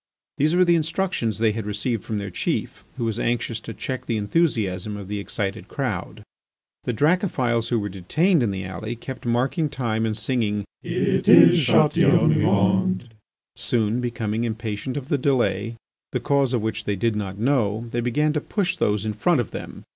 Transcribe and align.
These 0.39 0.55
were 0.55 0.65
the 0.65 0.73
instructions 0.73 1.37
they 1.37 1.51
had 1.51 1.67
received 1.67 2.03
from 2.03 2.17
their 2.17 2.31
chief, 2.31 2.83
who 2.97 3.05
was 3.05 3.19
anxious 3.19 3.59
to 3.59 3.71
check 3.71 4.07
the 4.07 4.17
enthusiasm 4.17 4.97
of 4.97 5.07
the 5.07 5.19
excited 5.19 5.67
crowd. 5.67 6.23
The 6.85 6.93
Dracophils 6.93 7.69
who 7.69 7.79
were 7.79 7.87
detained 7.87 8.41
in 8.41 8.49
the 8.49 8.65
alley 8.65 8.95
kept 8.95 9.27
marking 9.27 9.69
time 9.69 10.07
and 10.07 10.17
singing, 10.17 10.65
"It 10.81 11.29
is 11.29 11.63
Chatillon 11.63 12.33
we 12.35 12.43
want." 12.43 13.09
Soon, 13.55 14.01
becoming 14.01 14.43
impatient 14.43 14.97
of 14.97 15.09
the 15.09 15.19
delay, 15.19 15.75
the 16.13 16.19
cause 16.19 16.55
of 16.55 16.63
which 16.63 16.85
they 16.85 16.95
did 16.95 17.15
not 17.15 17.37
know, 17.37 17.87
they 17.91 18.01
began 18.01 18.33
to 18.33 18.41
push 18.41 18.75
those 18.75 19.05
in 19.05 19.13
front 19.13 19.39
of 19.39 19.51
them. 19.51 19.83